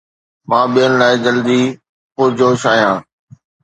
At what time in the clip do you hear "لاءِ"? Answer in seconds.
0.99-1.15